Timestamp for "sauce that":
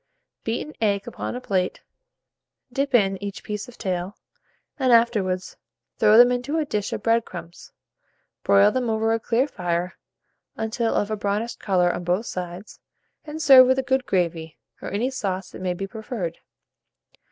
15.11-15.61